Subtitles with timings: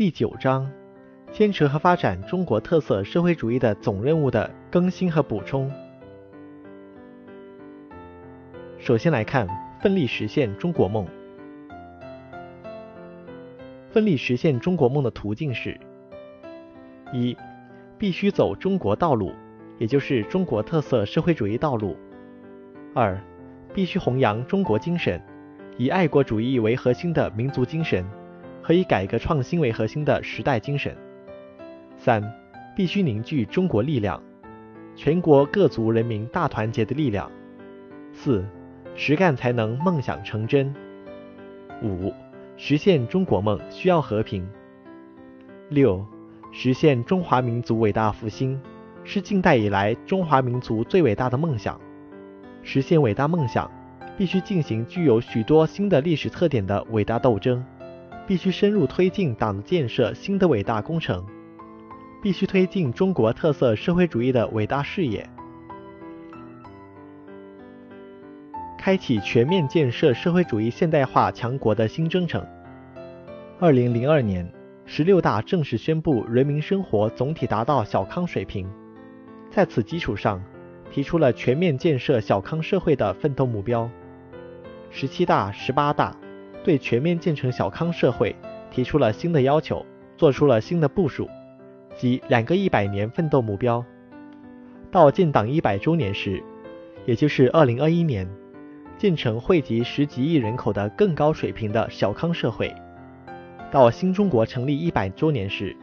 [0.00, 0.66] 第九章：
[1.30, 5.70] 坚持和发展中国特色社会主义的总任务的更新和补充。
[8.78, 9.46] 首先来看，
[9.78, 11.06] 奋力实现中国梦。
[13.90, 15.78] 奋力实现中国梦的途径是：
[17.12, 17.36] 一、
[17.98, 19.34] 必须走中国道路，
[19.76, 21.94] 也就是中国特色社会主义道路；
[22.94, 23.22] 二、
[23.74, 25.22] 必须弘扬中国精神，
[25.76, 28.02] 以爱国主义为核心的民族精神
[28.70, 30.94] 和以改革创新为核心的时代精神；
[31.96, 32.22] 三、
[32.76, 34.22] 必须凝聚中国力量，
[34.94, 37.28] 全国各族人民大团结的力量；
[38.12, 38.44] 四、
[38.94, 40.72] 实干才能梦想成真；
[41.82, 42.14] 五。
[42.56, 44.48] 实现中国梦需要和平。
[45.70, 46.06] 六，
[46.52, 48.56] 实现中华民族伟大复兴
[49.02, 51.80] 是近代以来中华民族最伟大的梦想。
[52.62, 53.68] 实现伟大梦想，
[54.16, 57.64] 必须进行具有许多新的历史特点的伟大斗争，
[58.30, 61.26] 必须深入推进党的建设新的伟大工程，
[62.22, 65.28] 必须推进中国特色社会主义的伟大事业。
[68.78, 72.46] 开启全面建设社会主义现代化强国的新征程。
[73.58, 74.48] 二零零二年，
[74.86, 78.70] 十六大正式宣布人民生活总体达到小康水平，
[79.50, 80.40] 在此基础上，
[80.92, 83.90] 提出了全面建设小康社会的奋斗目标。
[84.88, 86.16] 十七大、十八大
[86.62, 88.34] 对全面建成小康社会
[88.70, 89.84] 提出了新的要求，
[90.16, 91.28] 做出了新的部署，
[91.96, 93.84] 即两个一百年奋斗目标。
[94.90, 96.42] 到建党一百周年时，
[97.06, 98.28] 也就是二零二一年。
[98.98, 102.70] 建成惠及十几亿人口的更高水平的小康社会，
[103.70, 105.74] 到新中国成立一百周年时，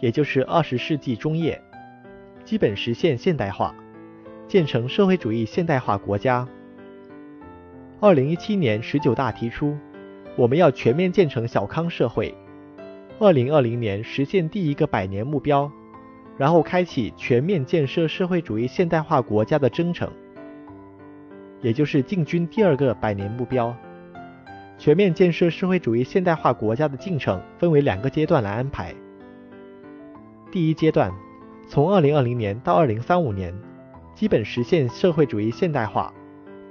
[0.00, 1.60] 也就是二十世纪中叶，
[2.42, 3.74] 基本实现现代化，
[4.48, 6.48] 建成社会主义现代化国家。
[8.00, 9.76] 二零一七年十九大提出，
[10.36, 12.34] 我们要全面建成小康社会，
[13.18, 15.70] 二零二零年实现第一个百年目标，
[16.38, 20.10] 然后开启全面建设社会主义现代化国家的征程。
[21.60, 23.76] 也就是进军第二个百年目标，
[24.78, 28.94] 全面建设社会主义现代化国家的进程分为两个阶段来安排。
[30.50, 31.12] 第一阶段，
[31.68, 33.54] 从二零二零年到二零三五年，
[34.14, 36.10] 基本实现社会主义现代化；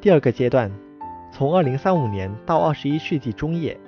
[0.00, 0.72] 第二个阶段，
[1.30, 3.78] 从二零三五年到二十一世纪中叶，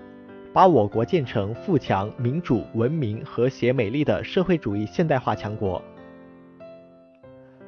[0.53, 5.83] 把我国建成富强、民主、文明、和谐、美丽的社会主义现代化强国。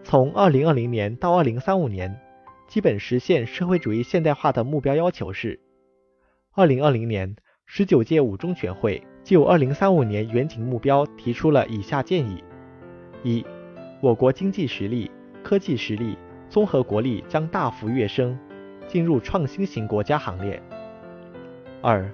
[0.03, 2.21] 从二零二零年到二零三五年。
[2.69, 5.61] 基本实现社会主义现代化的目标要求是：
[6.55, 12.43] 二零二零年，十九届五中全会就二零三五年远景目标提出了以下建议：
[13.23, 13.45] 一、
[14.01, 15.11] 我国经济实力、
[15.43, 16.17] 科技实力、
[16.49, 18.39] 综合国力将大幅跃升，
[18.87, 20.61] 进入创新型国家行列；
[21.81, 22.11] 二、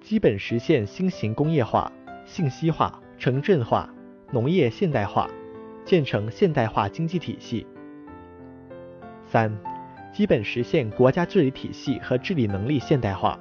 [0.00, 1.90] 基本实现新型工业化、
[2.24, 3.88] 信息化、城镇化、
[4.32, 5.28] 农业现代化，
[5.84, 7.66] 建成现代化经济体系。
[9.24, 9.56] 三、
[10.12, 13.38] 基本实现国家治理体系和治理能力现代化。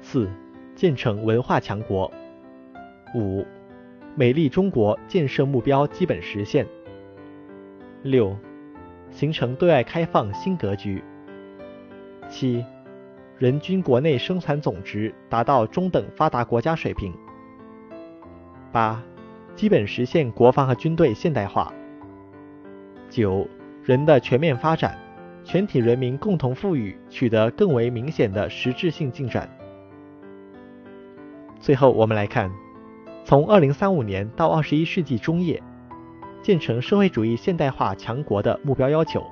[0.00, 0.28] 四、
[0.74, 2.10] 建成文化强国。
[3.14, 3.44] 五、
[4.14, 6.66] 美丽中国建设目标基本实现。
[8.02, 8.36] 六、
[9.10, 11.02] 形成对外开放新格局。
[12.28, 12.64] 七、
[13.36, 17.12] 人均国内生产总值达到中等发达国家水平。
[18.70, 19.02] 八、
[19.54, 21.72] 基本实现国防和军队现代化。
[23.10, 23.48] 九。
[23.84, 24.98] 人的全面发展，
[25.42, 29.48] 全体人民共同富裕取得更为明显的实质性进展。
[31.58, 32.50] 最后，我们来看，
[33.24, 35.62] 从二零三五年到二十一世纪中叶，
[36.42, 39.24] 建成社会主义现代化强国的目标要求。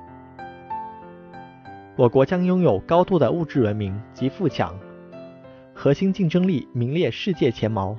[1.97, 4.79] 我国将拥有高度的物质文明及富强，
[5.73, 7.97] 核心竞争力名列世界前茅，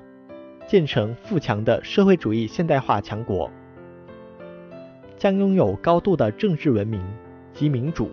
[0.68, 3.50] 建成富强的社会主义现代化强国。
[5.16, 7.02] 将拥有高度的政治文明
[7.52, 8.08] 及民主，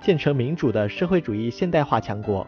[0.00, 2.46] 建成民主的社会主义现代化强国；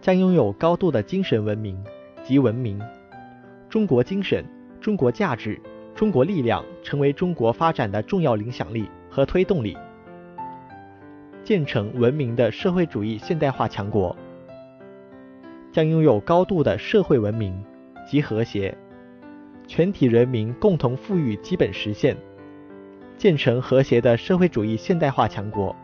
[0.00, 1.76] 将拥有高度的精神文明
[2.22, 2.80] 及文明，
[3.68, 4.44] 中国精神、
[4.80, 5.60] 中国价值、
[5.96, 9.76] 中国力量成为中国发展的重要影响力和推动力，
[11.50, 14.14] 建成文明的社会主义现代化强国；
[15.72, 17.60] 将拥有高度的社会文明
[18.06, 18.72] 及和谐。
[19.66, 22.16] 全体人民共同富裕基本实现，
[23.16, 25.74] 建成和谐的社会主义现代化强国，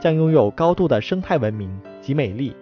[0.00, 1.70] 将拥有高度的生态文明
[2.00, 2.56] 及美丽，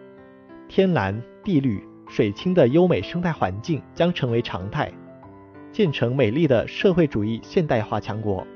[0.69, 4.92] 天蓝地绿水清的优美生态环境将成为常态，
[5.72, 8.46] 建成美丽的社会主义现代化强国。